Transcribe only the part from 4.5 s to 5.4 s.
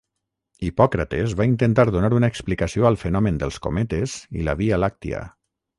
la Via Làctia.